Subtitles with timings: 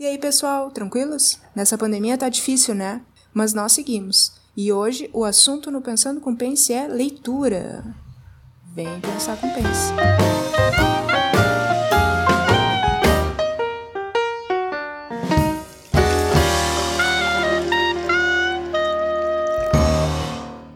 [0.00, 1.40] E aí, pessoal, tranquilos?
[1.56, 3.02] Nessa pandemia tá difícil, né?
[3.34, 4.32] Mas nós seguimos.
[4.56, 7.84] E hoje o assunto no Pensando com Pense é leitura.
[8.76, 9.92] Vem pensar com Pense.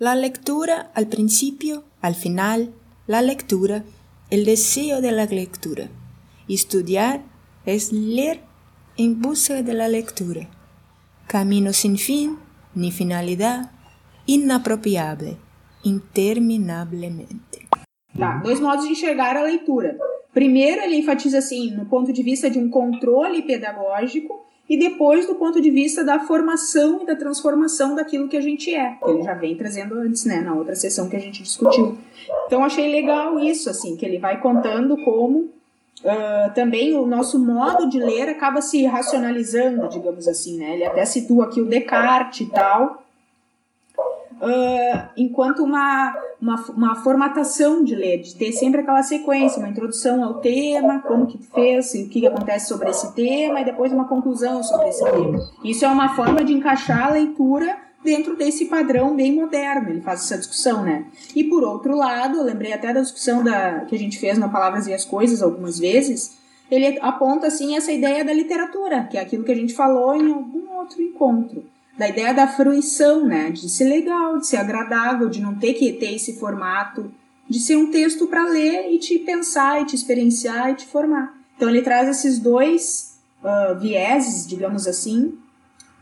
[0.00, 2.74] La lectura al principio, al final,
[3.06, 3.84] la lectura,
[4.30, 5.88] el deseo de la lectura.
[6.48, 7.22] Estudiar
[7.64, 8.51] es leer
[8.96, 10.48] em busca de la lectura.
[11.26, 12.36] Camino sin fin
[12.74, 13.70] ni finalidad,
[14.26, 15.36] inapropriable,
[15.84, 17.68] interminablemente.
[18.18, 19.96] Tá, dois modos de enxergar a leitura.
[20.32, 25.34] Primeiro, ele enfatiza assim, no ponto de vista de um controle pedagógico, e depois do
[25.34, 29.22] ponto de vista da formação e da transformação daquilo que a gente é, que ele
[29.22, 31.98] já vem trazendo antes, né, na outra sessão que a gente discutiu.
[32.46, 35.50] Então achei legal isso, assim, que ele vai contando como
[36.02, 40.74] Uh, também o nosso modo de ler acaba se racionalizando, digamos assim, né?
[40.74, 43.04] Ele até situa aqui o Descartes e tal,
[44.42, 50.24] uh, enquanto uma, uma, uma, formatação de ler, de ter sempre aquela sequência, uma introdução
[50.24, 54.60] ao tema, como que fez, o que acontece sobre esse tema, e depois uma conclusão
[54.64, 55.38] sobre esse tema.
[55.62, 60.20] Isso é uma forma de encaixar a leitura dentro desse padrão bem moderno, ele faz
[60.20, 61.06] essa discussão, né?
[61.34, 64.50] E por outro lado, eu lembrei até da discussão da, que a gente fez no
[64.50, 66.36] Palavras e as Coisas algumas vezes,
[66.70, 70.32] ele aponta assim essa ideia da literatura, que é aquilo que a gente falou em
[70.32, 71.64] algum outro encontro,
[71.96, 73.50] da ideia da fruição, né?
[73.50, 77.12] De ser legal, de ser agradável, de não ter que ter esse formato,
[77.48, 81.34] de ser um texto para ler e te pensar, e te experienciar e te formar.
[81.56, 85.38] Então ele traz esses dois uh, vieses, digamos assim,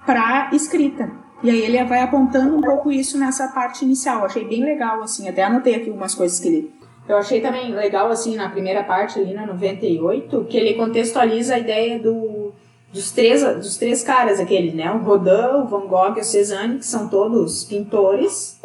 [0.06, 1.10] para escrita.
[1.42, 4.24] E aí ele vai apontando um pouco isso nessa parte inicial.
[4.24, 5.28] achei bem legal, assim.
[5.28, 6.74] Até anotei aqui algumas coisas que ele.
[7.08, 11.58] Eu achei também legal, assim, na primeira parte, ali na 98, que ele contextualiza a
[11.58, 12.52] ideia do,
[12.92, 14.92] dos, três, dos três caras, aquele, né?
[14.92, 18.60] O Rodin, o Van Gogh e o Cézanne, que são todos pintores.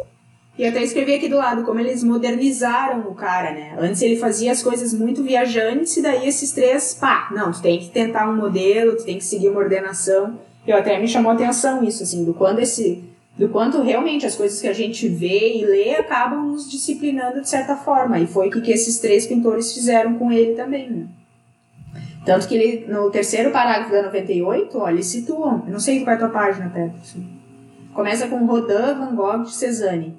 [0.58, 3.76] E até escrevi aqui do lado como eles modernizaram o cara, né?
[3.78, 7.78] Antes ele fazia as coisas muito viajantes, e daí esses três, pá, não, tu tem
[7.78, 10.38] que tentar um modelo, tu tem que seguir uma ordenação.
[10.66, 13.04] Eu até me chamou a atenção isso, assim, do quanto esse
[13.38, 17.48] do quanto realmente as coisas que a gente vê e lê acabam nos disciplinando de
[17.48, 18.18] certa forma.
[18.18, 21.06] E foi o que esses três pintores fizeram com ele também, né?
[22.24, 26.12] Tanto que ele, no terceiro parágrafo da 98, ó, eles situam, eu não sei qual
[26.12, 26.96] é a tua página, Pedro.
[27.00, 27.28] Assim.
[27.92, 30.18] Começa com Rodin, Van Gogh e Cezanne.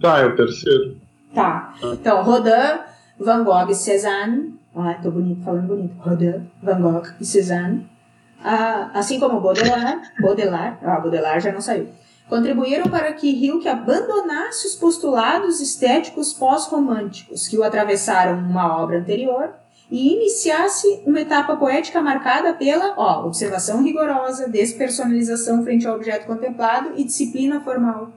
[0.00, 0.96] Tá, é o terceiro.
[1.34, 1.74] Tá.
[1.92, 2.80] Então, Rodin,
[3.20, 4.54] Van Gogh e Cezanne.
[4.74, 5.94] Ah, tô bonito, falando bonito.
[5.98, 7.93] Rodin, Van Gogh e Cezanne
[8.42, 11.88] ah, assim como Baudelaire, Baudelaire, ah, Baudelaire já não saiu,
[12.28, 19.54] contribuíram para que Hilke abandonasse os postulados estéticos pós-românticos que o atravessaram numa obra anterior
[19.90, 26.92] e iniciasse uma etapa poética marcada pela ó, observação rigorosa, despersonalização frente ao objeto contemplado
[26.96, 28.10] e disciplina formal.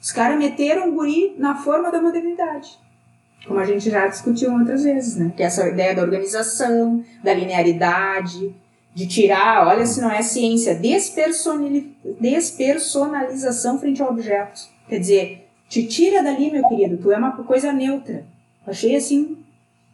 [0.00, 2.78] Os caras meteram o guri na forma da modernidade.
[3.46, 5.32] Como a gente já discutiu outras vezes, né?
[5.36, 8.54] Que é essa ideia da organização, da linearidade,
[8.94, 10.74] de tirar, olha se não é ciência,
[12.20, 14.62] despersonalização frente ao objeto.
[14.88, 18.26] Quer dizer, te tira dali, meu querido, tu é uma coisa neutra.
[18.66, 19.38] Achei assim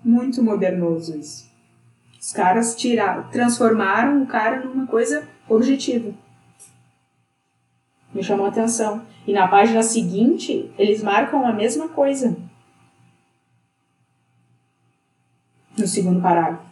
[0.02, 1.46] muito modernoso isso.
[2.20, 6.12] Os caras tiraram, transformaram o cara numa coisa objetiva.
[8.12, 9.02] Me chamou a atenção.
[9.26, 12.36] E na página seguinte, eles marcam a mesma coisa.
[15.76, 16.65] No segundo parágrafo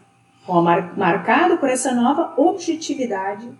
[0.47, 3.51] marcado por essa nova objetividade.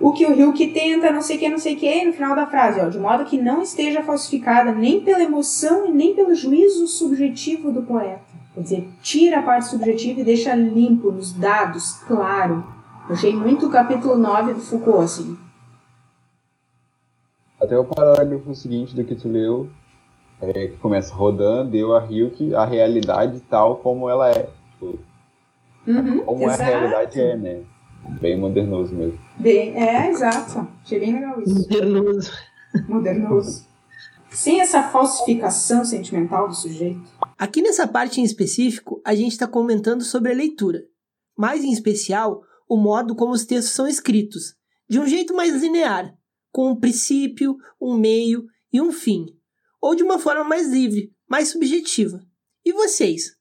[0.00, 2.36] O que o que tenta, não sei o que, não sei o que, no final
[2.36, 6.34] da frase, ó, de modo que não esteja falsificada nem pela emoção e nem pelo
[6.34, 8.22] juízo subjetivo do poeta.
[8.54, 12.64] Quer dizer, tira a parte subjetiva e deixa limpo nos dados, claro.
[13.08, 15.47] Eu achei muito o capítulo 9 do Foucault, assim
[17.60, 19.68] até o parágrafo seguinte do que tu leu,
[20.40, 24.48] é, que começa rodando, deu a Hilke a realidade tal como ela é.
[24.72, 24.98] Tipo,
[25.86, 26.62] uhum, como exato.
[26.62, 27.62] a realidade é, né?
[28.20, 29.18] Bem modernoso mesmo.
[29.38, 30.66] Bem, é, exato.
[30.84, 31.54] Achei bem legal isso.
[31.54, 32.32] Modernoso.
[32.88, 33.68] Modernoso.
[34.30, 37.02] Sem essa falsificação sentimental do sujeito.
[37.36, 40.82] Aqui nessa parte em específico, a gente está comentando sobre a leitura.
[41.36, 44.54] Mais em especial, o modo como os textos são escritos,
[44.88, 46.14] de um jeito mais linear,
[46.58, 49.26] com um princípio, um meio e um fim,
[49.80, 52.18] ou de uma forma mais livre, mais subjetiva.
[52.66, 53.36] E vocês?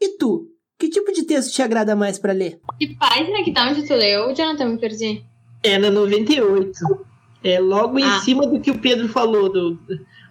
[0.00, 0.48] E tu?
[0.78, 2.58] Que tipo de texto te agrada mais para ler?
[2.78, 5.22] Que página que tá onde tu leu, Jonathan, me perdi?
[5.62, 6.72] É na 98.
[7.44, 8.20] É logo em Ah.
[8.20, 9.52] cima do que o Pedro falou.
[9.52, 9.78] Do,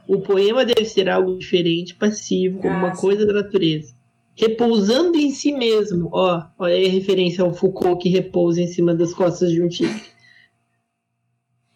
[0.07, 3.01] o poema deve ser algo diferente, passivo, como Ah, uma sim.
[3.01, 3.93] coisa da natureza.
[4.35, 6.09] Repousando em si mesmo.
[6.11, 9.67] Ó, olha aí a referência ao Foucault que repousa em cima das costas de um
[9.67, 10.09] tigre.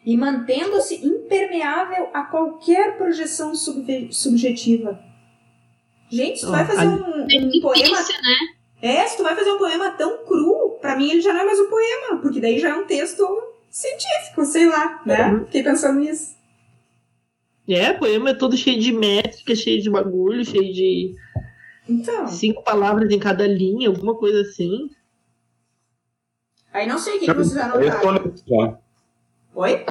[0.05, 4.99] E mantendo-se impermeável a qualquer projeção subjetiva.
[6.09, 7.83] Gente, se tu vai fazer a- um, É um poema.
[7.83, 8.35] difícil, né?
[8.81, 11.45] É, se tu vai fazer um poema tão cru, pra mim ele já não é
[11.45, 13.25] mais um poema, porque daí já é um texto
[13.69, 15.31] científico, sei lá, né?
[15.31, 15.45] Uhum.
[15.45, 16.35] Fiquei pensando nisso.
[17.67, 21.15] É, poema é todo cheio de métrica, cheio de bagulho, cheio de
[21.89, 24.91] Então, cinco palavras em cada linha, alguma coisa assim.
[26.71, 28.79] aí não sei o que, que vocês anotaram.
[29.55, 29.61] Né?
[29.61, 29.85] Oi?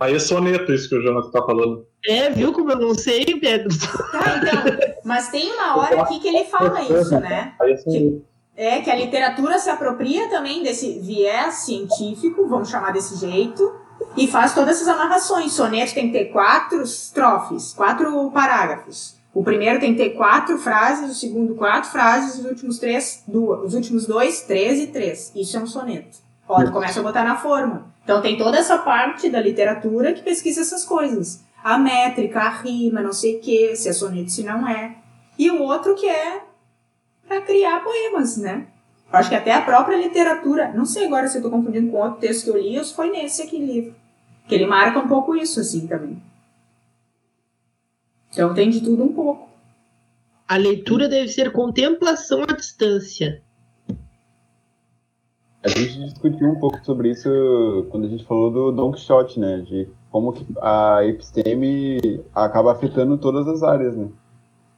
[0.00, 1.86] Aí é soneto isso que o Jonathan tá falando.
[2.06, 3.68] É, viu como eu não sei, Pedro?
[4.10, 4.88] Tá, então.
[5.04, 7.54] Mas tem uma hora aqui que ele fala isso, né?
[7.60, 8.24] Aí é soneto.
[8.56, 13.74] É que a literatura se apropria também desse viés científico, vamos chamar desse jeito,
[14.16, 15.52] e faz todas essas amarrações.
[15.52, 19.16] Soneto tem que ter quatro estrofes, quatro parágrafos.
[19.32, 23.64] O primeiro tem que ter quatro frases, o segundo quatro frases, os últimos três, duas,
[23.64, 25.32] os últimos dois, três e três.
[25.34, 26.18] Isso é um soneto.
[26.46, 27.92] Tu começa a botar na forma.
[28.02, 31.42] Então tem toda essa parte da literatura que pesquisa essas coisas.
[31.62, 34.96] A métrica, a rima, não sei o que, se é soneto, se não é.
[35.38, 36.42] E o outro que é
[37.26, 38.66] para criar poemas, né?
[39.10, 42.20] Acho que até a própria literatura, não sei agora se eu tô confundindo com outro
[42.20, 43.94] texto que eu li ou se foi nesse aqui livro,
[44.48, 46.20] que ele marca um pouco isso assim também.
[48.30, 49.48] Então tem de tudo um pouco.
[50.46, 53.43] A leitura deve ser contemplação à distância.
[55.64, 59.62] A gente discutiu um pouco sobre isso quando a gente falou do Don Quixote, né?
[59.62, 64.10] De como que a episteme acaba afetando todas as áreas, né?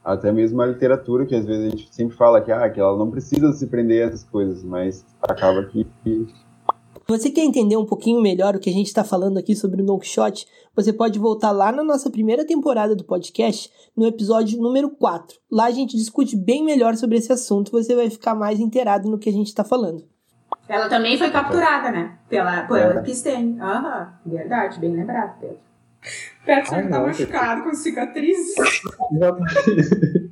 [0.01, 2.97] Até mesmo a literatura, que às vezes a gente sempre fala que, ah, que ela
[2.97, 5.85] não precisa se prender a essas coisas, mas acaba que,
[7.05, 9.85] Você quer entender um pouquinho melhor o que a gente está falando aqui sobre o
[9.85, 10.47] Don Quixote?
[10.73, 15.37] Você pode voltar lá na nossa primeira temporada do podcast, no episódio número 4.
[15.51, 19.19] Lá a gente discute bem melhor sobre esse assunto, você vai ficar mais inteirado no
[19.19, 20.05] que a gente está falando.
[20.67, 22.17] Ela também foi capturada, né?
[22.29, 22.97] Pela, pela É.
[22.97, 23.59] episteme.
[23.59, 25.59] Aham, verdade, bem lembrado, Pedro.
[26.45, 28.55] Pedro Ai, sempre tá machucado com cicatrizes.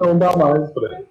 [0.00, 1.06] Não dá mais pra ele.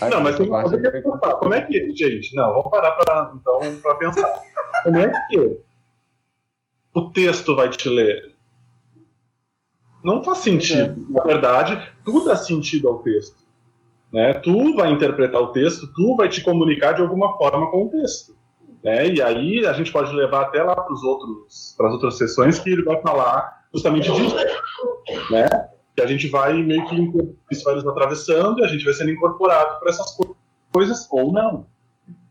[0.00, 1.34] Ah, Não, mas tem uma coisa que pensar.
[1.36, 4.42] Como é que, gente, não, vamos parar pra, então, pra pensar.
[4.84, 5.60] Como é que
[6.94, 8.34] o texto vai te ler?
[10.04, 11.06] Não faz sentido.
[11.10, 13.36] Na verdade, tudo dá sentido ao texto.
[14.12, 14.32] Né?
[14.34, 18.34] Tu vai interpretar o texto, tu vai te comunicar de alguma forma com o texto.
[18.82, 19.08] Né?
[19.08, 22.82] E aí a gente pode levar até lá para outros, as outras sessões que ele
[22.84, 24.36] vai falar justamente disso.
[25.30, 25.46] Né?
[25.94, 26.96] Que a gente vai meio que
[27.50, 30.36] isso vai nos atravessando e a gente vai sendo incorporado para essas co-
[30.72, 31.66] coisas ou não.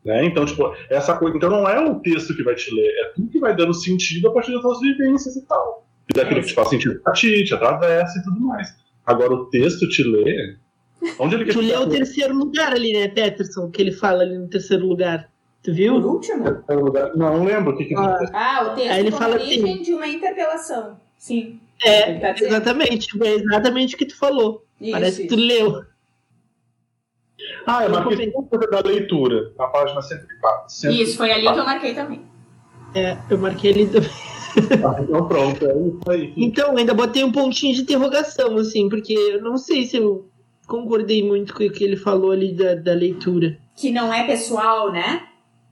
[0.06, 0.26] Né?
[0.26, 1.36] Então, tipo, essa coisa.
[1.36, 4.30] Então não é o texto que vai te ler, é tu que vai dando sentido
[4.30, 5.86] a partir das tuas vivências e tal.
[6.10, 8.70] E daquilo que te faz sentido pra ti, te atravessa e tudo mais.
[9.06, 10.56] Agora o texto te lê.
[11.20, 11.92] Onde ele quer Tu leu o chegar?
[11.98, 13.70] terceiro lugar ali, né, Peterson?
[13.70, 15.30] Que ele fala ali no terceiro lugar.
[15.64, 15.96] Tu viu?
[15.96, 16.44] último.
[17.16, 19.82] Não lembro o que, que Ah, Ah, o texto Aí ele fala origem assim.
[19.84, 20.98] de uma interpelação.
[21.18, 21.60] Sim.
[21.84, 23.08] É, tá exatamente.
[23.24, 24.64] É exatamente o que tu falou.
[24.80, 25.46] Isso, Parece que tu isso.
[25.48, 25.84] leu.
[27.66, 28.32] Ah, marquei comentei.
[28.50, 30.70] coisa da leitura, na página 104.
[30.70, 31.02] 104.
[31.04, 32.22] Isso, foi ali que eu marquei também.
[32.96, 34.10] É, eu marquei ali também.
[34.84, 36.34] Ah, então pronto, é isso aí.
[36.36, 40.28] Então, ainda botei um pontinho de interrogação, assim, porque eu não sei se eu
[40.68, 43.58] concordei muito com o que ele falou ali da, da leitura.
[43.76, 45.24] Que não é pessoal, né?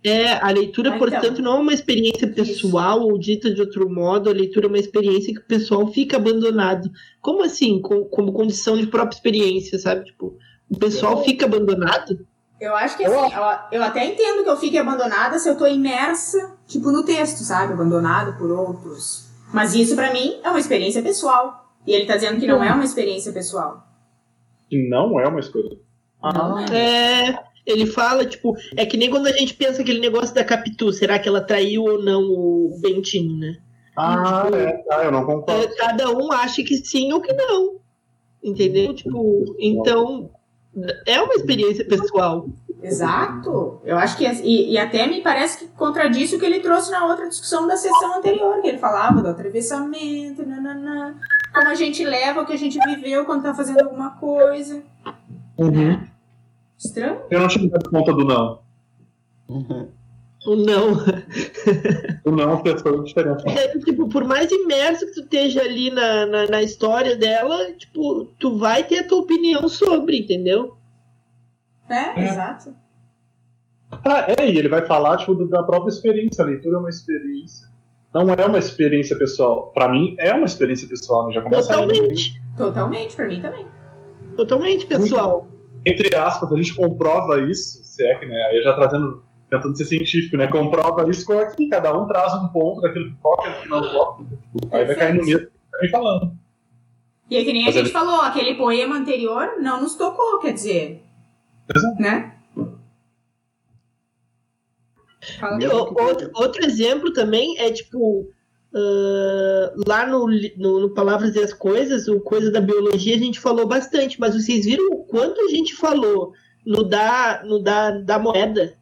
[0.03, 1.09] É, a leitura, Ah, então.
[1.09, 4.77] portanto, não é uma experiência pessoal, ou dita de outro modo, a leitura é uma
[4.77, 6.89] experiência que o pessoal fica abandonado.
[7.19, 7.81] Como assim?
[7.81, 10.05] Com- como condição de própria experiência, sabe?
[10.05, 10.37] Tipo,
[10.69, 12.19] o pessoal fica abandonado?
[12.61, 15.65] Eu acho que assim, eu, eu até entendo que eu fique abandonada se eu tô
[15.67, 17.73] imersa, tipo, no texto, sabe?
[17.73, 19.25] Abandonado por outros.
[19.51, 21.73] Mas isso pra mim é uma experiência pessoal.
[21.85, 23.84] E ele tá dizendo que não é uma experiência pessoal.
[24.69, 25.77] Que não é uma escolha.
[26.21, 27.29] Não é.
[27.29, 30.91] É, ele fala, tipo, é que nem quando a gente pensa aquele negócio da Capitu,
[30.93, 33.57] será que ela traiu ou não o Bentinho, né?
[33.97, 35.63] Ah, é, tá, eu não concordo.
[35.63, 37.79] É, Cada um acha que sim ou que não.
[38.43, 38.93] Entendeu?
[38.93, 40.29] Tipo, então
[41.05, 42.47] é uma experiência pessoal.
[42.83, 43.81] Exato.
[43.83, 44.25] Eu acho que.
[44.25, 47.75] E, e até me parece que contradiz o que ele trouxe na outra discussão da
[47.75, 51.15] sessão anterior, que ele falava do atravessamento, nananã,
[51.55, 54.83] como a gente leva o que a gente viveu quando tá fazendo alguma coisa.
[55.57, 56.05] Uhum.
[56.77, 57.21] Estranho?
[57.31, 58.59] Eu não tinha dado conta do não.
[59.47, 60.93] Não.
[62.23, 63.49] O não fez toda a diferença.
[63.49, 68.25] É, tipo, por mais imerso que tu esteja ali na, na, na história dela, tipo,
[68.39, 70.77] tu vai ter a tua opinião sobre, entendeu?
[71.89, 72.29] É, É.
[72.29, 72.75] exato.
[74.03, 76.43] Ah, é, e ele vai falar tipo, da própria experiência.
[76.43, 77.67] A leitura é uma experiência.
[78.23, 79.71] Não é uma experiência pessoal.
[79.73, 81.33] Para mim, é uma experiência pessoal, né?
[81.33, 82.41] já Totalmente.
[82.55, 83.65] Totalmente, pra mim também.
[84.37, 85.47] Totalmente, pessoal.
[85.85, 88.41] Entre aspas, a gente comprova isso, se é que, né?
[88.49, 90.47] Aí já trazendo, tentando ser científico, né?
[90.47, 94.23] Comprova isso com aqui, cada um traz um ponto daquilo que toca, que não toca.
[94.71, 96.31] Aí vai cair no mesmo que tá me falando.
[97.29, 100.53] E é que nem a gente ele- falou, aquele poema anterior não nos tocou, quer
[100.53, 101.03] dizer.
[101.75, 102.01] Exato.
[102.01, 102.34] Né?
[105.97, 108.29] Outro, outro exemplo também é tipo.
[108.73, 110.27] ah, lá no,
[110.57, 114.35] no, no Palavras e as Coisas, o Coisa da Biologia, a gente falou bastante, mas
[114.35, 116.33] vocês viram o quanto a gente falou
[116.65, 118.77] no da, no da, da moeda?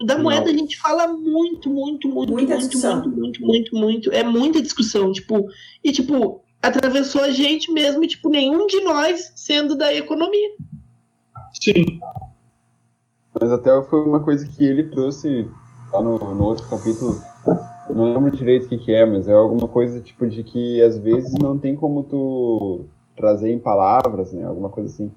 [0.00, 0.22] No da Não.
[0.24, 2.96] moeda a gente fala muito, muito, muito, Muita muito, discussão.
[3.02, 4.12] muito, muito, muito, muito.
[4.12, 5.48] É muita discussão, tipo,
[5.82, 10.50] e tipo, atravessou a gente mesmo, e, tipo, nenhum de nós sendo da economia.
[11.60, 12.00] Sim,
[13.40, 15.48] Mas até foi uma coisa que ele trouxe
[15.92, 17.16] lá no, no outro capítulo.
[17.88, 20.98] Não lembro direito o que, que é, mas é alguma coisa tipo de que às
[20.98, 22.84] vezes não tem como tu
[23.16, 24.44] trazer em palavras, né?
[24.44, 25.10] Alguma coisa assim.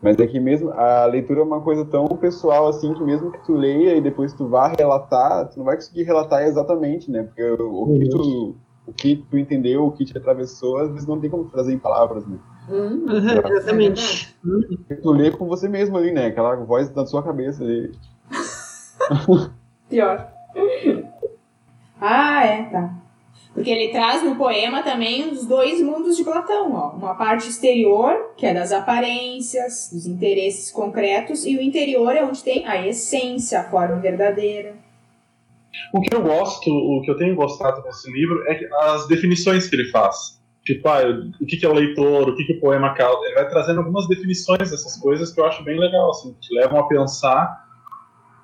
[0.00, 3.42] Mas é que mesmo a leitura é uma coisa tão pessoal assim que mesmo que
[3.44, 7.22] tu leia e depois tu vá relatar, tu não vai conseguir relatar exatamente, né?
[7.22, 8.54] Porque o, o que tu
[8.86, 11.78] o que tu entendeu, o que te atravessou, às vezes não tem como trazer em
[11.78, 12.38] palavras, né?
[12.68, 14.34] Hum, Uhum, exatamente.
[14.42, 16.26] Porque tu lê com você mesmo ali, né?
[16.26, 17.92] Aquela voz da sua cabeça ali.
[19.88, 20.32] pior.
[22.00, 22.94] ah, é, tá.
[23.52, 26.90] Porque ele traz no poema também os dois mundos de Platão, ó.
[26.90, 32.42] Uma parte exterior, que é das aparências, dos interesses concretos, e o interior é onde
[32.42, 34.74] tem a essência, a forma verdadeira.
[35.92, 39.76] O que eu gosto, o que eu tenho gostado nesse livro é as definições que
[39.76, 40.42] ele faz.
[40.64, 41.02] Tipo, ah,
[41.40, 43.24] o que é o leitor, o que que o poema causa.
[43.26, 46.78] Ele vai trazendo algumas definições dessas coisas que eu acho bem legal, assim, que levam
[46.78, 47.64] a pensar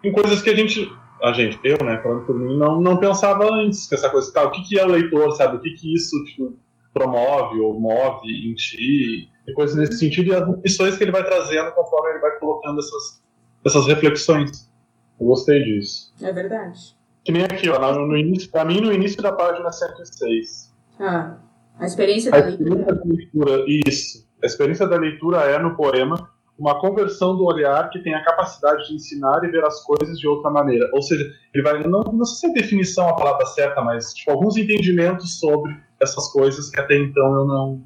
[0.05, 0.91] em coisas que a gente,
[1.23, 4.45] a gente, eu, né, falando por mim, não, não pensava antes, que essa coisa, tá,
[4.45, 6.59] o que que é o leitor, sabe, o que que isso, tipo,
[6.93, 11.25] promove ou move em ti, e coisas nesse sentido, e as definições que ele vai
[11.25, 13.23] trazendo conforme ele vai colocando essas,
[13.65, 14.71] essas reflexões.
[15.19, 16.13] Eu gostei disso.
[16.23, 17.00] É verdade.
[17.31, 20.75] Que nem aqui, ó, no, no início, pra mim, no início da página 106.
[20.99, 21.37] Ah,
[21.79, 22.97] a experiência A da experiência leitura.
[22.97, 24.29] da leitura, isso.
[24.43, 28.89] A experiência da leitura é, no poema, uma conversão do olhar que tem a capacidade
[28.89, 30.91] de ensinar e ver as coisas de outra maneira.
[30.93, 34.33] Ou seja, ele vai, não, não sei se é definição a palavra certa, mas tipo,
[34.33, 37.83] alguns entendimentos sobre essas coisas que até então eu não,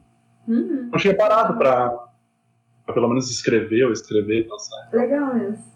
[0.48, 1.94] Uhum, não tinha parado para
[2.94, 4.88] pelo menos escrever ou escrever e pensar.
[4.92, 5.73] legal mesmo.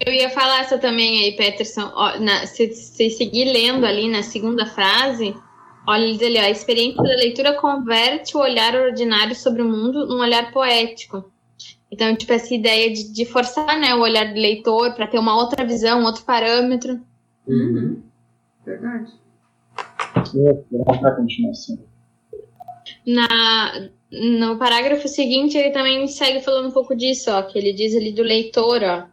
[0.00, 1.90] Eu ia falar essa também aí, Peterson.
[1.94, 5.34] Ó, na- se, se seguir lendo ali na segunda frase,
[5.86, 9.68] olha, ele diz ali, ó, a experiência da leitura converte o olhar ordinário sobre o
[9.68, 11.30] mundo num olhar poético.
[11.90, 15.36] Então, tipo, essa ideia de, de forçar né, o olhar do leitor para ter uma
[15.36, 17.00] outra visão, um outro parâmetro.
[17.46, 18.02] Uhum.
[18.66, 19.12] Verdade.
[20.34, 21.78] Vamos para a continuação.
[23.06, 27.94] Na, no parágrafo seguinte, ele também segue falando um pouco disso, ó, que ele diz
[27.94, 29.04] ali do leitor, ó,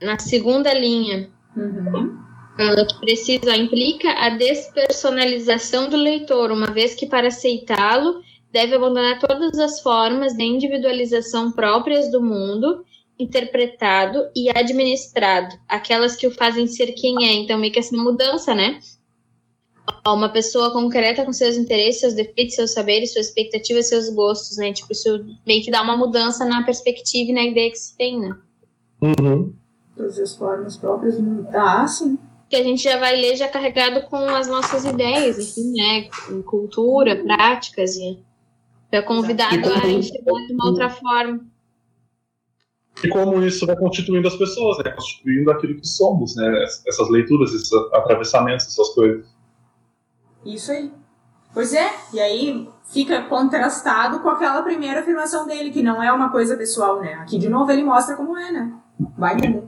[0.00, 1.30] na segunda linha.
[1.56, 2.18] Uhum.
[2.58, 9.18] Ela que precisa implica a despersonalização do leitor, uma vez que para aceitá-lo deve abandonar
[9.20, 12.84] todas as formas de individualização próprias do mundo,
[13.18, 17.32] interpretado e administrado, aquelas que o fazem ser quem é.
[17.34, 18.80] Então, meio que essa mudança, né?
[20.06, 24.72] Uma pessoa concreta com seus interesses, seus defeitos, seus saberes, suas expectativas, seus gostos, né?
[24.72, 28.18] Tipo, isso meio que dá uma mudança na perspectiva e na ideia que se tem,
[28.18, 28.36] né?
[29.02, 29.54] Uhum.
[29.96, 31.16] Todas as formas próprias.
[31.16, 31.48] do mundo.
[31.54, 32.18] Ah, sim.
[32.48, 36.08] que a gente já vai ler já carregado com as nossas ideias, enfim, né?
[36.28, 38.22] Com cultura, práticas e
[38.92, 41.40] é convidado como- a enxergar de uma outra forma.
[43.02, 44.92] E como isso vai constituindo as pessoas, né?
[44.92, 46.64] Constituindo aquilo que somos, né?
[46.86, 49.26] Essas leituras, esses atravessamentos, essas coisas.
[50.44, 50.92] Isso aí.
[51.52, 56.30] Pois é, e aí fica contrastado com aquela primeira afirmação dele, que não é uma
[56.30, 57.14] coisa pessoal, né?
[57.14, 58.72] Aqui de novo ele mostra como é, né?
[59.18, 59.64] Vai entender.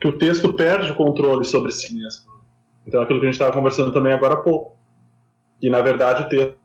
[0.00, 2.26] Que o texto perde o controle sobre si mesmo.
[2.86, 4.76] Então, aquilo que a gente estava conversando também agora há pouco.
[5.60, 6.58] E, na verdade, o texto tem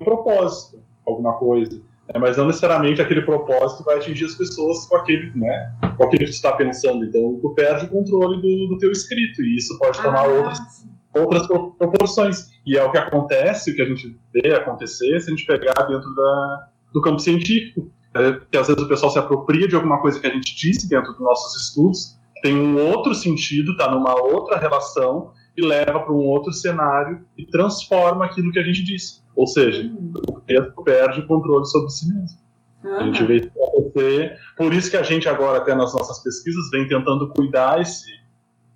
[0.00, 1.76] um propósito, alguma coisa.
[2.08, 2.20] né?
[2.20, 6.30] Mas não necessariamente aquele propósito vai atingir as pessoas com aquele, né, com aquilo que
[6.30, 7.04] tu está pensando.
[7.04, 9.42] Então, tu perde o controle do, do teu escrito.
[9.42, 10.88] E isso pode tomar outras, sim.
[11.14, 12.50] outras pro- proporções.
[12.64, 15.74] E é o que acontece, o que a gente vê acontecer, se a gente pegar
[15.88, 17.90] dentro da, do campo científico.
[18.14, 20.88] É, que às vezes o pessoal se apropria de alguma coisa que a gente disse
[20.88, 26.12] dentro dos nossos estudos, tem um outro sentido, está numa outra relação e leva para
[26.12, 29.22] um outro cenário e transforma aquilo que a gente disse.
[29.34, 29.90] Ou seja,
[30.28, 32.42] o texto perde o controle sobre si mesmo.
[32.84, 34.38] A gente vê isso acontecer.
[34.56, 38.10] Por isso que a gente agora, até nas nossas pesquisas, vem tentando cuidar esse,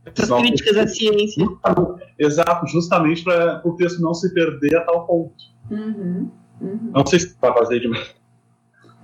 [0.04, 1.44] Essas Não, críticas à ciência.
[2.18, 5.34] Exato, justamente para o texto não se perder a tal ponto.
[5.70, 6.90] Uhum, uhum.
[6.94, 8.14] Não sei se tá vazio demais.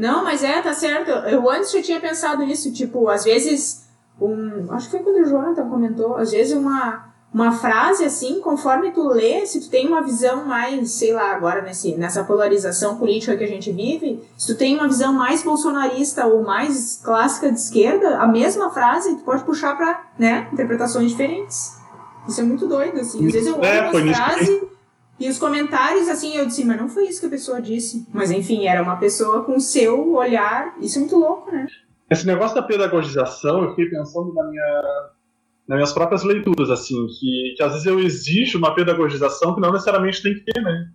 [0.02, 1.12] Não, mas é, tá certo.
[1.28, 3.84] Eu antes já tinha pensado nisso, tipo, às vezes
[4.20, 4.66] um.
[4.72, 9.06] Acho que foi quando o Jonathan comentou, às vezes uma, uma frase assim, conforme tu
[9.06, 13.44] lê, se tu tem uma visão mais, sei lá, agora nesse, nessa polarização política que
[13.44, 18.18] a gente vive, se tu tem uma visão mais bolsonarista ou mais clássica de esquerda,
[18.18, 21.76] a mesma frase tu pode puxar pra, né, interpretações diferentes.
[22.28, 23.24] Isso é muito doido, assim.
[23.24, 24.68] Às vezes eu olho É, uma frase
[25.18, 28.06] e os comentários, assim, eu disse, mas não foi isso que a pessoa disse.
[28.12, 30.76] Mas enfim, era uma pessoa com seu olhar.
[30.80, 31.66] Isso é muito louco, né?
[32.10, 34.82] Esse negócio da pedagogização, eu fiquei pensando na minha,
[35.68, 39.72] nas minhas próprias leituras, assim, que, que às vezes eu exijo uma pedagogização que não
[39.72, 40.90] necessariamente tem que ter, né?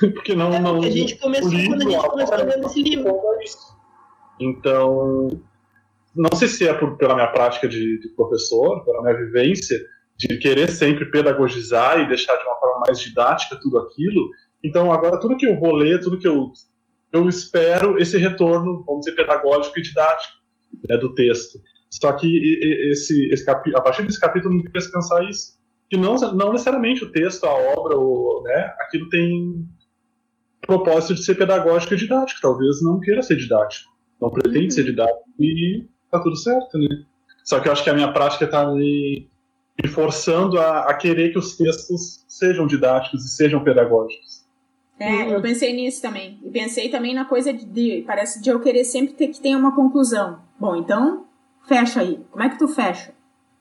[0.14, 0.50] Porque não.
[0.60, 3.08] não A gente começou o livro, quando a gente a começou obra, lendo esse livro.
[3.08, 3.44] é.
[4.40, 5.28] Então,
[6.14, 9.78] não sei se é por, pela minha prática de, de professor, pela minha vivência,
[10.28, 14.28] de querer sempre pedagogizar e deixar de uma forma mais didática tudo aquilo.
[14.62, 16.52] Então, agora, tudo que eu vou ler, tudo que eu.
[17.12, 20.34] Eu espero esse retorno, vamos dizer, pedagógico e didático
[20.88, 21.58] né, do texto.
[21.90, 22.28] Só que
[22.92, 25.58] esse, esse capi- a partir desse capítulo me fez pensar isso.
[25.88, 29.66] Que não, não necessariamente o texto, a obra, o, né, aquilo tem
[30.64, 32.40] propósito de ser pedagógico e didático.
[32.40, 33.90] Talvez não queira ser didático.
[34.20, 34.70] Não pretende Uhum.
[34.70, 37.04] ser didático e tá tudo certo, né?
[37.42, 39.28] Só que eu acho que a minha prática tá me,
[39.82, 44.40] me forçando a, a querer que os textos sejam didáticos e sejam pedagógicos.
[44.98, 46.38] É, eu pensei nisso também.
[46.44, 49.56] E pensei também na coisa de, de- parece de eu querer sempre ter que ter
[49.56, 50.40] uma conclusão.
[50.58, 51.24] Bom, então
[51.66, 52.20] fecha aí.
[52.30, 53.14] Como é que tu fecha?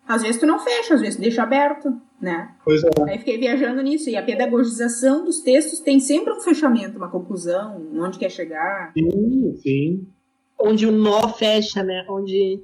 [0.05, 2.53] Às vezes tu não fecha, às vezes tu deixa aberto, né?
[2.65, 2.89] Pois é.
[3.07, 4.09] Aí fiquei viajando nisso.
[4.09, 8.91] E a pedagogização dos textos tem sempre um fechamento, uma conclusão, onde quer chegar.
[8.93, 10.07] Sim, sim.
[10.59, 12.05] onde o nó fecha, né?
[12.09, 12.59] Onde,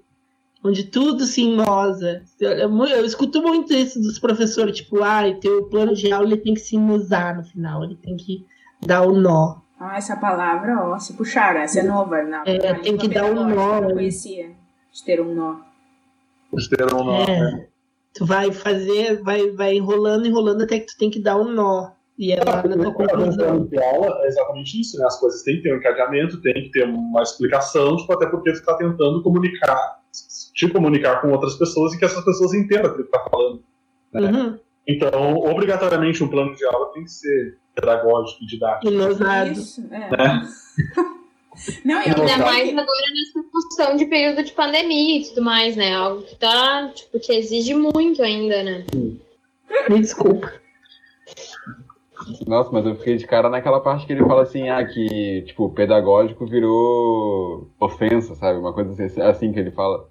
[0.65, 2.24] onde tudo se ennosa.
[2.39, 6.53] Eu, eu, escuto muito isso dos professores, tipo, ah, teu plano de aula ele tem
[6.55, 8.43] que se ennosar no final, ele tem que
[8.86, 9.57] dar o nó.
[9.79, 11.59] Ah, essa palavra, ó, se puxaram.
[11.59, 12.24] Essa é nova.
[12.24, 13.94] Na, É, na tem que dar um nó, Eu né?
[13.94, 14.51] conhecia
[14.92, 15.57] de ter um nó.
[16.51, 17.68] Eles terão uma- É.
[18.13, 21.92] Tu vai fazer, vai, vai enrolando, enrolando até que tu tem que dar um nó.
[22.18, 23.66] E é lá na tua conclusão.
[23.66, 25.05] de aula é exatamente isso, né?
[25.05, 28.51] As coisas têm que ter um encadeamento, tem que ter uma explicação, tipo, até porque
[28.53, 30.00] tu está tentando comunicar,
[30.54, 33.64] te comunicar com outras pessoas e que essas pessoas entendam aquilo que tu tá falando.
[34.14, 34.32] né?
[34.32, 34.60] Uhum.
[34.88, 38.94] Então, obrigatoriamente, um plano de aula tem que ser pedagógico e didático.
[38.94, 39.51] Enosado.
[39.51, 40.18] Isso, é.
[40.18, 40.50] Né?
[41.86, 45.96] Não, eu Ainda mais agora nessa função de período de pandemia e tudo mais, né?
[45.96, 48.86] Algo que tá, tipo, que exige muito ainda, né?
[49.90, 50.51] Me desculpa.
[52.48, 55.70] Nossa, mas eu fiquei de cara naquela parte que ele fala assim, ah, que, tipo,
[55.70, 58.60] pedagógico virou ofensa, sabe?
[58.60, 60.08] Uma coisa assim, assim que ele fala.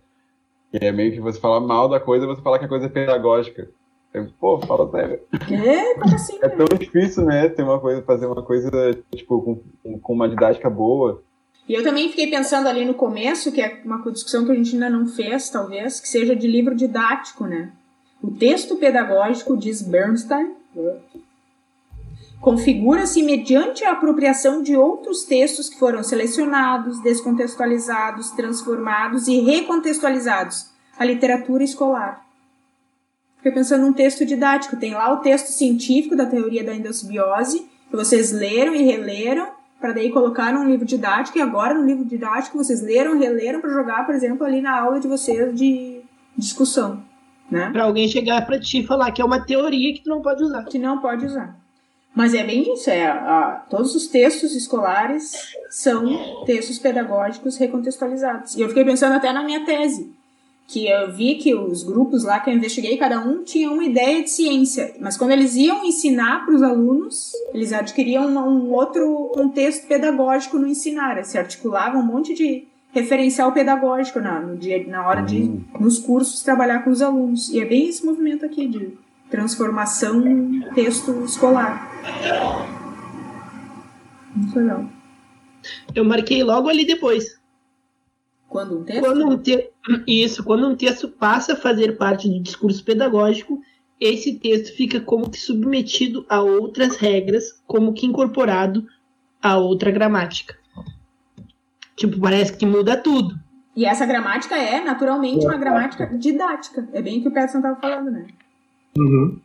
[0.70, 2.88] Que é meio que você falar mal da coisa, você falar que a coisa é
[2.88, 3.68] pedagógica.
[4.12, 5.20] Eu, Pô, fala sério.
[5.50, 6.38] É, como assim?
[6.40, 8.70] É tão difícil, né, ter uma coisa, fazer uma coisa,
[9.14, 11.22] tipo, com, com uma didática boa.
[11.68, 14.74] E eu também fiquei pensando ali no começo, que é uma discussão que a gente
[14.74, 17.72] ainda não fez, talvez, que seja de livro didático, né?
[18.22, 20.54] O texto pedagógico, diz Bernstein,
[22.44, 30.66] configura-se mediante a apropriação de outros textos que foram selecionados, descontextualizados, transformados e recontextualizados
[30.98, 32.22] à literatura escolar.
[33.38, 34.76] Fiquei pensando num texto didático.
[34.76, 39.48] Tem lá o texto científico da teoria da endosbiose, que vocês leram e releram,
[39.80, 43.70] para daí colocar num livro didático, e agora no livro didático vocês leram, releram para
[43.70, 46.02] jogar, por exemplo, ali na aula de vocês de
[46.36, 47.02] discussão,
[47.50, 47.70] né?
[47.72, 50.42] Pra alguém chegar pra ti e falar que é uma teoria que tu não pode
[50.42, 50.64] usar.
[50.64, 51.63] Que não pode usar.
[52.14, 55.32] Mas é bem isso, é, a- todos os textos escolares
[55.68, 58.54] são textos pedagógicos recontextualizados.
[58.54, 60.12] E eu fiquei pensando até na minha tese,
[60.68, 64.22] que eu vi que os grupos lá que eu investiguei, cada um tinha uma ideia
[64.22, 69.30] de ciência, mas quando eles iam ensinar para os alunos, eles adquiriam um, um outro
[69.34, 75.20] contexto pedagógico no ensinar, se articulava um monte de referencial pedagógico na, dia, na hora
[75.22, 75.50] de,
[75.80, 77.50] nos cursos, trabalhar com os alunos.
[77.50, 78.96] E é bem esse movimento aqui de
[79.34, 80.22] transformação
[80.74, 81.90] texto escolar.
[84.34, 84.88] Muito legal.
[85.94, 87.40] Eu marquei logo ali depois.
[88.48, 89.00] Quando um texto?
[89.00, 89.70] Quando um te...
[90.06, 93.60] Isso, quando um texto passa a fazer parte do discurso pedagógico,
[94.00, 98.86] esse texto fica como que submetido a outras regras, como que incorporado
[99.42, 100.56] a outra gramática.
[101.96, 103.34] Tipo, parece que muda tudo.
[103.76, 106.88] E essa gramática é, naturalmente, uma gramática didática.
[106.92, 108.26] É bem o que o Peterson estava falando, né?
[108.96, 109.38] Uhum.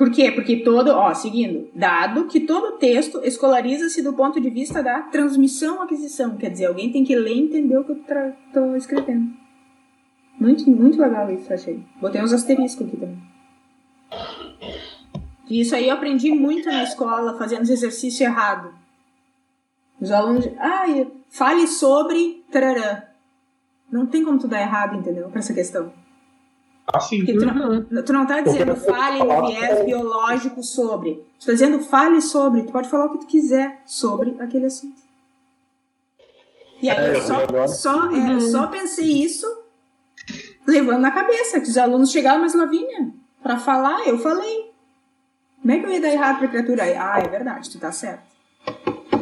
[0.00, 0.32] Por quê?
[0.32, 6.38] Porque todo, ó, seguindo, dado que todo texto escolariza-se do ponto de vista da transmissão-aquisição,
[6.38, 9.30] quer dizer, alguém tem que ler e entender o que eu estou escrevendo.
[10.40, 11.84] Muito, muito legal isso, achei.
[12.00, 13.18] Botei uns asteriscos aqui também.
[15.50, 18.72] E isso aí eu aprendi muito na escola, fazendo os exercícios errados.
[20.00, 20.86] Os alunos, ah,
[21.28, 23.02] fale sobre tararã.
[23.92, 25.28] Não tem como tu dar errado, entendeu?
[25.28, 25.92] Pra essa questão.
[26.92, 31.24] Assim, Porque tu não, tu não tá dizendo fale no viés biológico sobre.
[31.38, 32.62] Tu tá dizendo fale sobre.
[32.64, 35.00] Tu pode falar o que tu quiser sobre aquele assunto.
[36.82, 39.46] E aí É, eu eu só, só, é, eu só pensei isso
[40.66, 41.60] levando na cabeça.
[41.60, 43.10] Que os alunos chegavam, mas Lavínia,
[43.42, 44.70] pra falar, eu falei.
[45.60, 46.82] Como é que eu ia dar errado pra criatura?
[46.84, 48.22] Aí, Ah, é verdade, tu tá certo.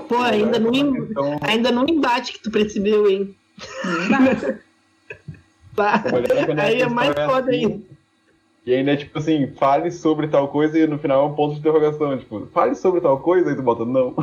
[0.09, 3.35] Pô, ainda não, em- Então, ainda não embate que tu percebeu, hein?
[3.85, 4.59] Não dá.
[6.11, 7.83] Quando Aí é mais foda assim, ainda.
[8.67, 11.55] E ainda é tipo assim, fale sobre tal coisa e no final é um ponto
[11.55, 12.19] de interrogação.
[12.19, 14.15] Tipo, fale sobre tal coisa e tu bota não.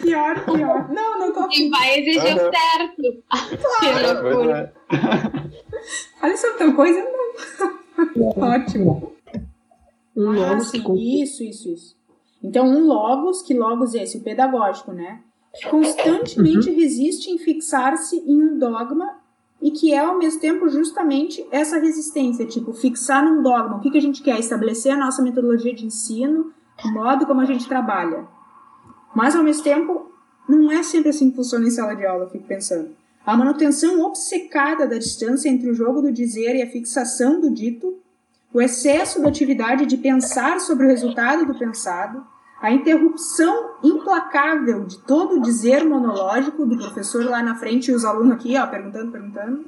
[0.00, 0.88] Pior, pior.
[0.92, 3.02] Não, não tô E vai exigir o certo.
[3.02, 4.72] Que Pois loucura.
[4.90, 4.98] é.
[6.20, 8.42] Fale sobre tal coisa, não.
[8.42, 9.12] Ótimo.
[10.16, 10.82] Um Ah, novo sim.
[11.22, 11.96] Isso, isso, isso.
[12.42, 14.18] Então, um logos, que logos esse?
[14.18, 15.20] O pedagógico, né?
[15.54, 19.18] Que constantemente resiste em fixar-se em um dogma
[19.62, 23.76] e que é, ao mesmo tempo, justamente essa resistência, tipo, fixar num dogma.
[23.76, 24.38] O que, que a gente quer?
[24.38, 26.52] Estabelecer a nossa metodologia de ensino,
[26.84, 28.26] o modo como a gente trabalha.
[29.14, 30.12] Mas, ao mesmo tempo,
[30.48, 32.90] não é sempre assim que funciona em sala de aula, eu fico pensando.
[33.24, 38.02] A manutenção obcecada da distância entre o jogo do dizer e a fixação do dito
[38.54, 42.24] o excesso da atividade de pensar sobre o resultado do pensado,
[42.64, 48.04] a interrupção implacável de todo o dizer monológico do professor lá na frente e os
[48.06, 49.64] alunos aqui, ó, perguntando, perguntando.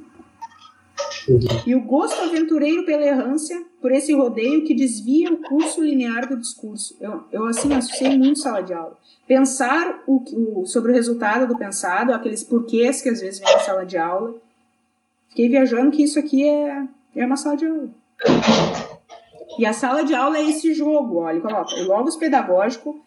[1.67, 6.39] E o gosto aventureiro pela errância, por esse rodeio que desvia o curso linear do
[6.39, 6.97] discurso.
[6.99, 8.97] Eu, eu assim, associei muito sala de aula.
[9.29, 13.61] Pensar o, o- sobre o resultado do pensado, aqueles porquês que às vezes vem na
[13.61, 14.35] sala de aula.
[15.29, 17.91] Fiquei viajando que isso aqui é, é uma sala de aula.
[19.59, 21.75] E a sala de aula é esse jogo, olha, coloca.
[21.77, 23.01] O Logos Pedagógico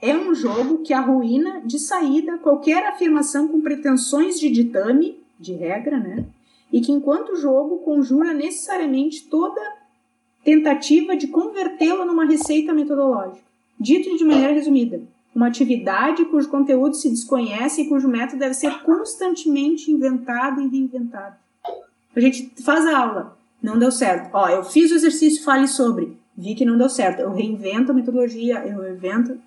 [0.00, 5.98] é um jogo que arruína de saída qualquer afirmação com pretensões de ditame, de regra,
[5.98, 6.24] né?
[6.72, 9.60] E que, enquanto jogo, conjura necessariamente toda
[10.42, 13.44] tentativa de convertê-lo numa receita metodológica.
[13.78, 15.02] Dito de maneira resumida,
[15.34, 21.36] uma atividade cujo conteúdo se desconhece e cujo método deve ser constantemente inventado e reinventado.
[22.14, 24.30] A gente faz a aula, não deu certo.
[24.32, 26.16] Ó, eu fiz o exercício, fale sobre.
[26.36, 27.20] Vi que não deu certo.
[27.20, 29.38] Eu reinvento a metodologia, eu invento.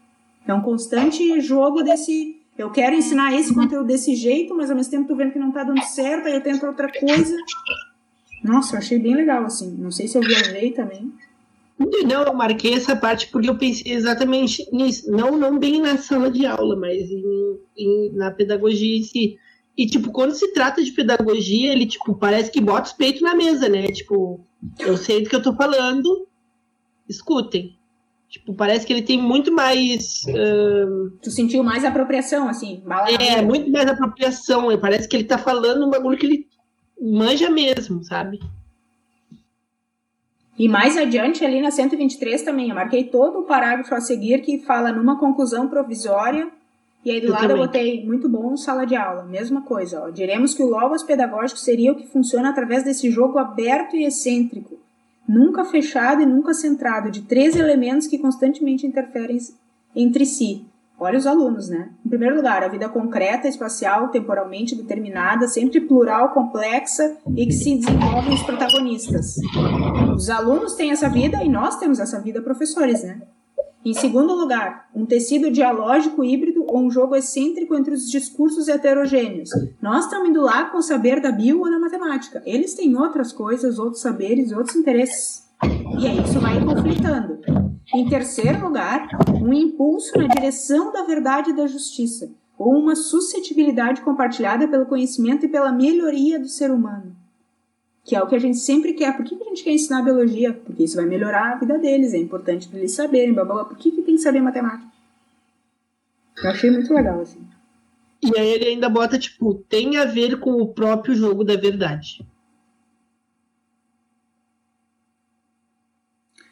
[0.48, 2.40] É um constante jogo desse.
[2.58, 5.52] Eu quero ensinar esse conteúdo desse jeito, mas ao mesmo tempo tô vendo que não
[5.52, 7.36] tá dando certo, aí eu tento outra coisa.
[8.44, 9.72] Nossa, eu achei bem legal, assim.
[9.78, 11.12] Não sei se eu viajei também.
[12.06, 15.10] Não, eu marquei essa parte porque eu pensei exatamente nisso.
[15.10, 19.38] Não, não bem na sala de aula, mas em, em- na pedagogia em si.
[19.78, 23.36] E, tipo, quando se trata de pedagogia, ele, tipo, parece que bota os peitos na
[23.36, 23.88] mesa, né?
[23.88, 24.46] Tipo,
[24.80, 26.28] eu sei do que eu tô falando,
[27.10, 27.76] escutem.
[28.30, 30.24] Tipo, parece que ele tem muito mais.
[30.30, 34.72] ah, Tu sentiu mais apropriação, assim, bala na é, muito mais apropriação.
[34.72, 36.48] e Parece que ele tá falando um bagulho que ele
[37.00, 38.40] manja mesmo, sabe?
[40.58, 44.60] E mais adiante, ali na 123 também, eu marquei todo o parágrafo a seguir que
[44.60, 46.52] fala numa conclusão provisória.
[47.06, 47.66] E aí do Eu lado eu também.
[47.66, 49.24] botei muito bom sala de aula.
[49.24, 50.10] Mesma coisa, ó.
[50.10, 54.80] Diremos que o logos pedagógico seria o que funciona através desse jogo aberto e excêntrico,
[55.28, 59.38] nunca fechado e nunca centrado, de três elementos que constantemente interferem
[59.96, 60.66] entre si.
[61.00, 61.90] Olha os alunos, né?
[62.06, 67.76] Em primeiro lugar, a vida concreta, espacial, temporalmente determinada, sempre plural, complexa e que se
[67.76, 69.36] desenvolvem os protagonistas.
[70.16, 73.22] Os alunos têm essa vida e nós temos essa vida, professores, né?
[73.84, 79.52] Em segundo lugar, um tecido dialógico híbrido ou um jogo excêntrico entre os discursos heterogêneos.
[79.80, 82.42] Nós estamos indo lá com o saber da bio ou da matemática.
[82.48, 85.44] Eles têm outras coisas, outros saberes, outros interesses.
[86.00, 87.38] E aí isso vai conflitando.
[87.94, 89.08] Em terceiro lugar,
[89.40, 95.46] um impulso na direção da verdade e da justiça, ou uma suscetibilidade compartilhada pelo conhecimento
[95.46, 97.16] e pela melhoria do ser humano
[98.06, 99.16] que é o que a gente sempre quer.
[99.16, 100.52] Por que, que a gente quer ensinar biologia?
[100.52, 103.64] Porque isso vai melhorar a vida deles, é importante para eles saberem, blá, blá, blá.
[103.66, 104.93] Por que, que tem que saber matemática?
[106.42, 107.46] Eu achei muito legal, assim.
[108.22, 112.26] E aí ele ainda bota, tipo, tem a ver com o próprio jogo da verdade.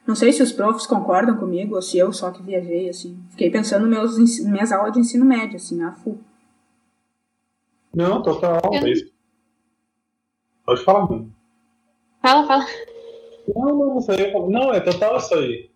[0.05, 3.17] Não sei se os profs concordam comigo ou se eu só que viajei, assim.
[3.29, 6.19] Fiquei pensando meus, minhas aulas de ensino médio, assim, a full.
[7.95, 8.59] Não, total.
[8.73, 9.09] É isso.
[10.65, 11.33] Pode falar, mano.
[12.21, 12.65] Fala, fala.
[13.55, 14.33] Não, não, isso aí.
[14.49, 15.70] Não, é total isso aí.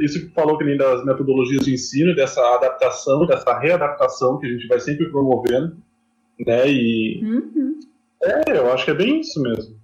[0.00, 4.50] Isso que falou que nem das metodologias de ensino, dessa adaptação, dessa readaptação que a
[4.50, 5.76] gente vai sempre promovendo.
[6.44, 6.68] né?
[6.68, 7.78] E Uhum.
[8.24, 9.76] é, eu acho que é bem isso mesmo.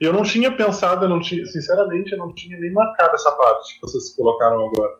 [0.00, 3.76] Eu não tinha pensado, eu não tinha, sinceramente, eu não tinha nem marcado essa parte
[3.76, 4.94] que vocês colocaram agora.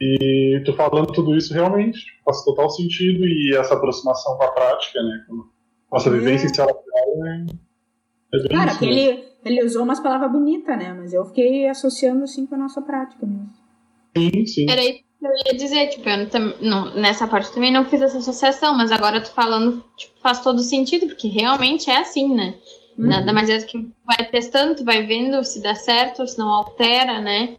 [0.00, 5.00] E tu falando tudo isso realmente faz total sentido e essa aproximação com a prática,
[5.02, 5.24] né?
[5.28, 5.44] Com
[5.92, 6.12] nossa É.
[6.12, 9.24] vivência em sala de aula é, é isso que mesmo.
[9.44, 10.92] Ele, usou umas palavras bonitas, né?
[10.92, 13.50] Mas eu fiquei associando assim com a nossa prática mesmo.
[14.16, 14.70] Sim, sim.
[14.70, 17.84] Era isso que eu ia dizer, tipo, eu não não- nessa parte eu também não
[17.84, 22.34] fiz essa associação, mas agora tu falando, tipo, faz todo sentido, porque realmente é assim,
[22.34, 22.54] né?
[22.96, 26.48] Nada mais é do que vai testando, tu vai vendo se dá certo, se não
[26.48, 27.56] altera, né?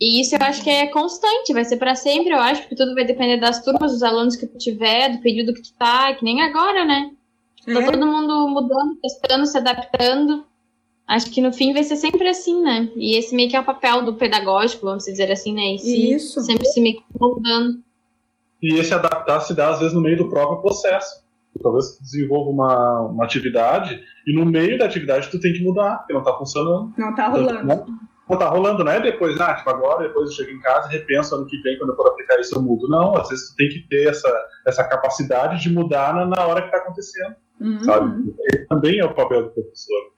[0.00, 2.94] E isso eu acho que é constante, vai ser pra sempre, eu acho, porque tudo
[2.94, 6.24] vai depender das turmas, dos alunos que tu tiver, do período que tu tá, que
[6.24, 7.10] nem agora, né?
[7.66, 7.84] Tá É.
[7.84, 10.46] todo mundo mudando, testando, se adaptando.
[11.08, 12.90] Acho que no fim vai ser sempre assim, né?
[12.94, 15.74] E esse meio que é o papel do pedagógico, vamos dizer assim, né?
[15.74, 16.40] E se- Isso.
[16.42, 17.78] sempre se meio que moldando.
[18.62, 21.26] E esse adaptar se dá, às vezes, no meio do próprio processo.
[21.62, 26.12] Talvez desenvolva uma, uma atividade e no meio da atividade tu tem que mudar, porque
[26.12, 26.92] não tá funcionando.
[26.96, 27.64] Não tá rolando.
[27.66, 27.86] Não,
[28.28, 30.92] não tá rolando, não é depois, ah, tipo, agora, depois eu chego em casa e
[30.98, 32.86] repenso ano que vem, quando eu for aplicar isso, eu mudo.
[32.88, 34.30] Não, às vezes tu tem que ter essa,
[34.66, 37.80] essa capacidade de mudar na, na hora que tá acontecendo, Uhum.
[37.82, 38.34] sabe?
[38.54, 40.12] Esse também é o papel do professor.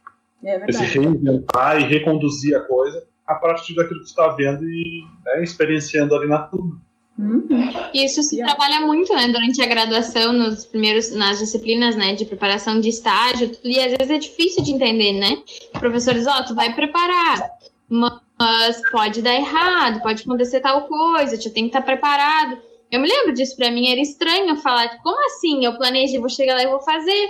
[0.44, 0.98] É verdade.
[0.98, 6.14] reinventar e reconduzir a coisa a partir daquilo que tu tá vendo e né, experienciando
[6.14, 6.80] ali na turma.
[7.18, 7.48] Uhum.
[7.92, 8.54] E isso se Yeah.
[8.56, 13.50] trabalha muito, né, durante a graduação, nos primeiros, nas disciplinas, né, de preparação de estágio,
[13.50, 15.36] tudo, e às vezes é difícil de entender, né?
[15.78, 17.50] Professores, ó, tu vai preparar,
[17.88, 22.56] mas pode dar errado, pode acontecer tal coisa, tu tem que estar preparado.
[22.90, 25.64] Eu me lembro disso, pra mim era estranho falar, como assim?
[25.64, 27.28] Eu planejei, vou chegar lá e vou fazer,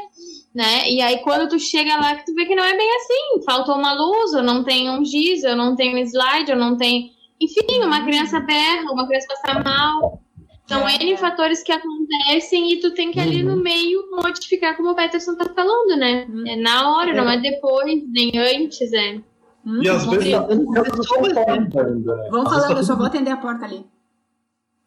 [0.54, 0.90] né?
[0.90, 3.76] E aí quando tu chega lá, que tu vê que não é bem assim, faltou
[3.76, 7.10] uma luz, eu não tenho um giz, eu não tenho um slide, eu não tenho...
[7.40, 10.20] Enfim, uma criança berra, uma criança passa mal.
[10.70, 11.02] São É.
[11.02, 15.34] N fatores que acontecem e tu tem que ali no meio modificar como o Peterson
[15.34, 16.26] tá falando, né?
[16.28, 16.44] Uhum.
[16.46, 19.20] É na hora, não é depois, nem antes, é.
[19.66, 19.82] Uhum.
[19.82, 21.84] E às Vamos vezes tá tudo dentro dos conformes ainda,
[22.16, 22.28] né?
[22.30, 23.84] Vamos falando, tá eu só vou atender a porta ali.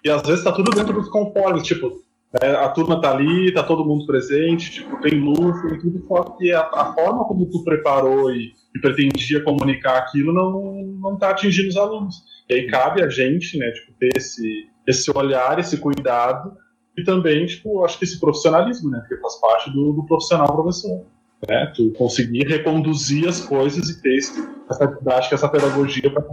[0.06, 2.03] E às vezes tá tudo dentro dos conformes, tipo,
[2.42, 6.24] né, a turma tá ali, tá todo mundo presente, tipo, tem luz, tem tudo, só
[6.24, 11.30] que a, a forma como tu preparou e, e pretendia comunicar aquilo não, não tá
[11.30, 12.16] atingindo os alunos.
[12.50, 16.58] E aí cabe a gente, né, tipo, ter esse, esse olhar, esse cuidado
[16.98, 21.06] e também, tipo, acho que esse profissionalismo, né, porque faz parte do, do profissional professor.
[21.48, 26.24] Né, tu conseguir reconduzir as coisas e ter esse, essa didática, essa pedagogia para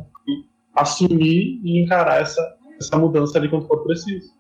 [0.77, 2.41] assumir e encarar essa,
[2.81, 4.31] essa mudança ali quando for preciso,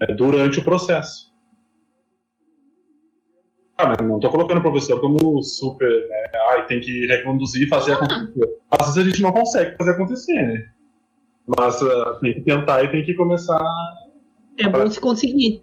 [0.00, 1.30] né, durante o processo.
[3.76, 6.30] Ah, mas não estou colocando o professor como super, né?
[6.50, 8.58] Ai, tem que reconduzir e fazer acontecer.
[8.70, 10.68] Às vezes a gente não consegue fazer acontecer, né?
[11.46, 13.60] Mas ah, tem que tentar e tem que começar.
[14.58, 15.62] É bom se conseguir.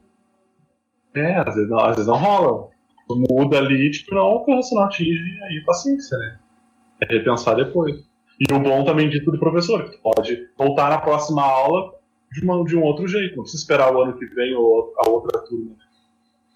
[1.14, 2.70] É, às vezes não, às vezes não rola.
[3.08, 6.40] Tu muda ali, tipo, não alcança, não atinge, aí paciência, né?
[7.02, 7.96] É repensar depois.
[8.40, 11.97] E o bom também de tudo professor, que tu pode voltar na próxima aula
[12.32, 13.36] de, uma, de um outro jeito.
[13.36, 15.76] Não precisa esperar o ano que vem ou a outra turma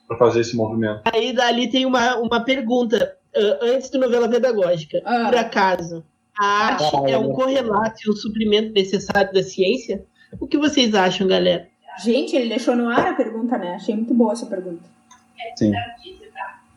[0.07, 1.01] para fazer esse movimento.
[1.13, 5.01] Aí dali tem uma, uma pergunta, ah, antes do novela pedagógica.
[5.05, 5.25] Ah.
[5.29, 6.03] Por acaso,
[6.37, 10.03] a arte Ah, é um correlato e um suprimento necessário da ciência?
[10.39, 11.67] O que vocês acham, galera?
[12.03, 13.75] Gente, ele deixou no ar a pergunta, né?
[13.75, 14.83] Achei muito boa essa pergunta.
[15.57, 15.73] Sim.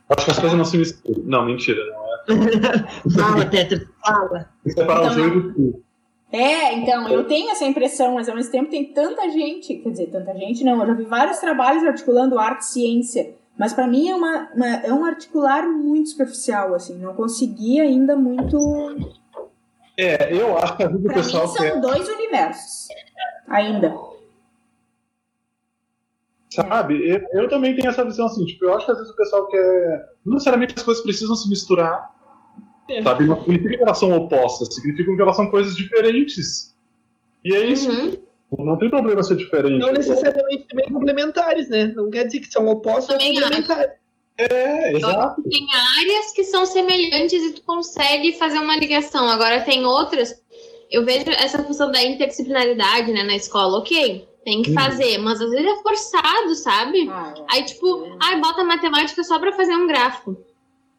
[0.08, 1.22] Acho que as coisas não se misturam.
[1.24, 2.14] Não, mentira, não é.
[3.14, 4.48] Fala, Tetra, fala.
[4.66, 5.83] Separar o Então, joio do cu.
[6.36, 10.06] É, então, eu tenho essa impressão, mas ao mesmo tempo tem tanta gente, quer dizer,
[10.08, 14.08] tanta gente não, eu já vi vários trabalhos articulando arte e ciência, mas pra mim
[14.08, 18.58] é, uma, uma- é um articular muito superficial, assim, não consegui ainda muito...
[19.96, 22.88] É, eu acho que a vida do Pra mim pessoal são dois universos,
[23.46, 23.94] ainda.
[26.50, 27.08] sabe?
[27.08, 29.46] Eu, eu também tenho essa visão assim, tipo, eu acho que às vezes o pessoal
[29.46, 30.04] quer.
[30.26, 32.12] Não necessariamente as coisas precisam se misturar.
[32.88, 33.02] É.
[33.02, 33.26] Sabe?
[33.26, 36.74] Não significa que elas são opostas, significa que elas são coisas diferentes.
[37.44, 37.90] E é isso.
[37.90, 38.12] Uhum.
[38.58, 39.78] Não tem problema ser diferente.
[39.78, 41.92] Não necessariamente também complementares, né?
[41.96, 43.92] Não quer dizer que são opostos ou Também complementares.
[44.36, 45.42] É, exato.
[45.48, 45.66] Tem
[45.98, 49.28] áreas que são semelhantes e tu consegue fazer uma ligação.
[49.28, 50.34] Agora tem outras.
[50.90, 54.28] Eu vejo essa função da interdisciplinaridade, né, na escola, ok.
[54.44, 54.74] Tem que Uhum.
[54.76, 57.08] fazer, mas às vezes é forçado, sabe?
[57.10, 57.42] Ah, é.
[57.48, 60.36] Aí, tipo, ai, bota matemática só pra fazer um gráfico.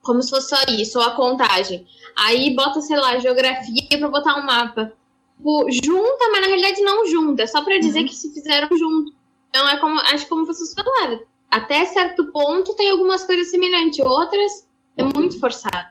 [0.05, 1.85] Como se fosse só isso, ou a contagem.
[2.15, 4.93] Aí bota, sei lá, geografia pra botar um mapa.
[5.35, 7.41] Tipo, junta, mas na realidade não junta.
[7.43, 8.05] É só pra dizer Uhum.
[8.05, 9.11] que se fizeram junto.
[9.49, 11.21] Então é como, acho como vocês falaram.
[11.49, 15.87] Até certo ponto tem algumas coisas semelhantes, outras é muito forçado.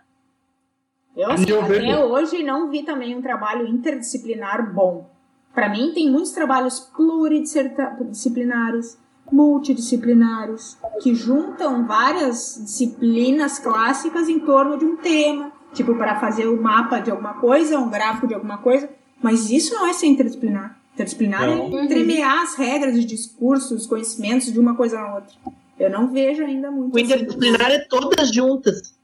[1.17, 5.09] Eu, assim, eu até hoje não vi também um trabalho interdisciplinar bom.
[5.55, 8.99] Pra mim, tem muitos trabalhos pluridisciplinares,
[9.31, 16.59] multidisciplinares, que juntam várias disciplinas clássicas em torno de um tema, tipo para fazer o
[16.59, 18.89] um mapa de alguma coisa, um gráfico de alguma coisa,
[19.23, 20.79] mas isso não é ser interdisciplinar.
[20.95, 21.79] Interdisciplinar não.
[21.79, 25.35] é entremear as regras de discurso, os conhecimentos de uma coisa na outra.
[25.79, 26.95] Eu não vejo ainda muito.
[26.95, 27.07] O assim.
[27.07, 28.95] interdisciplinar é todas juntas.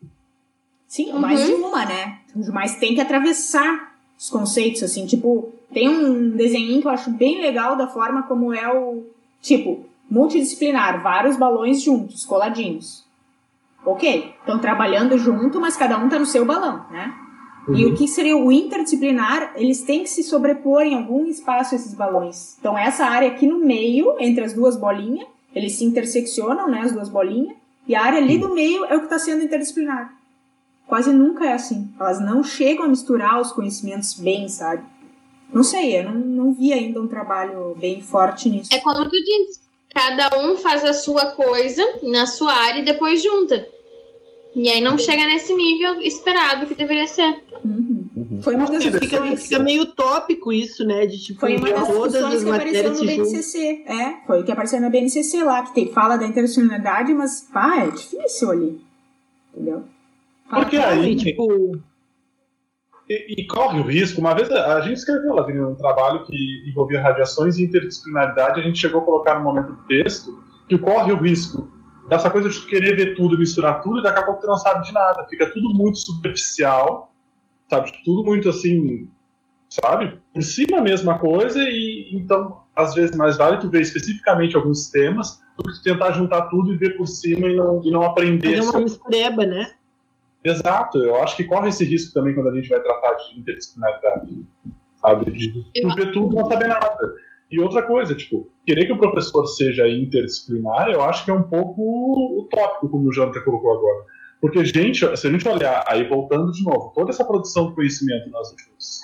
[0.87, 1.21] Sim, uhum.
[1.21, 2.19] mais de uma, né?
[2.53, 7.41] Mas tem que atravessar os conceitos, assim, tipo, tem um desenho que eu acho bem
[7.41, 9.05] legal da forma como é o,
[9.41, 13.05] tipo, multidisciplinar, vários balões juntos, coladinhos.
[13.85, 17.15] Ok, estão trabalhando junto, mas cada um está no seu balão, né?
[17.67, 17.77] Uhum.
[17.77, 21.95] E o que seria o interdisciplinar, eles têm que se sobrepor em algum espaço esses
[21.95, 22.57] balões.
[22.59, 26.93] Então essa área aqui no meio, entre as duas bolinhas, eles se interseccionam, né, as
[26.93, 30.15] duas bolinhas, e a área ali do meio é o que está sendo interdisciplinar.
[30.87, 31.89] Quase nunca é assim.
[31.99, 34.83] Elas não chegam a misturar os conhecimentos bem, sabe?
[35.53, 38.71] Não sei, eu não, não vi ainda um trabalho bem forte nisso.
[38.73, 39.61] É como tu disse,
[39.95, 43.67] cada um faz a sua coisa na sua área e depois junta.
[44.55, 47.43] E aí não chega nesse nível esperado que deveria ser.
[47.65, 48.01] Uhum.
[48.17, 48.43] Uhum.
[48.43, 49.43] Foi uma das fica, discussões.
[49.45, 51.07] Fica meio tópico isso, né?
[51.07, 53.85] De tipo, foi uma das discussões que apareceu no BNCC.
[53.87, 57.85] É, foi o que apareceu na BNCC lá, que tem, fala da internacionalidade, mas pá,
[57.85, 58.81] é difícil ali.
[59.55, 59.85] Entendeu?
[60.49, 61.81] Fala, Porque aí, tipo.
[63.11, 64.21] E, e, corre o risco.
[64.21, 68.63] Uma vez a, a gente escreveu lá um trabalho que envolvia radiações e interdisciplinaridade, a
[68.63, 71.69] gente chegou a colocar no momento do texto que corre o risco
[72.09, 74.87] dessa coisa de querer ver tudo, misturar tudo, e daqui a pouco tu não sabe
[74.87, 75.27] de nada.
[75.29, 77.13] Fica tudo muito superficial,
[77.69, 77.93] sabe?
[78.05, 79.09] Tudo muito assim,
[79.69, 80.17] sabe?
[80.33, 84.89] Por cima a mesma coisa, e então, às vezes, mais vale tu ver especificamente alguns
[84.89, 88.55] temas do que tentar juntar tudo e ver por cima e não, e não aprender.
[88.55, 89.73] É uma mistureba, né?
[90.43, 94.47] Exato, eu acho que corre esse risco também quando a gente vai tratar de interdisciplinaridade,
[94.97, 95.31] sabe?
[95.31, 95.53] De
[96.13, 97.15] tudo e não saber nada.
[97.51, 101.43] E outra coisa, tipo, querer que o professor seja interdisciplinar, eu acho que é um
[101.43, 104.05] pouco utópico, como o Jonathan colocou agora.
[104.41, 108.31] Porque, gente, se a gente olhar, aí voltando de novo, toda essa produção de conhecimento
[108.31, 109.01] nas últimas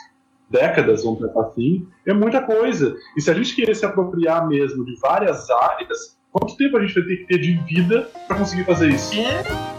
[0.48, 2.96] décadas, vamos pensar assim, é muita coisa.
[3.16, 6.94] E se a gente querer se apropriar mesmo de várias áreas, quanto tempo a gente
[6.94, 9.12] vai ter que ter de vida para conseguir fazer isso?
[9.18, 9.75] É.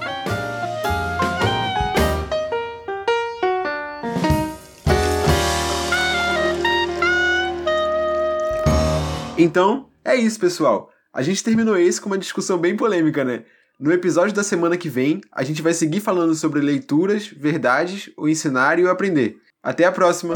[9.38, 10.90] Então, é isso, pessoal.
[11.14, 13.44] A gente terminou esse com uma discussão bem polêmica, né?
[13.80, 18.28] No episódio da semana que vem, a gente vai seguir falando sobre leituras, verdades, o
[18.28, 19.38] ensinar e o aprender.
[19.62, 20.34] Até a próxima!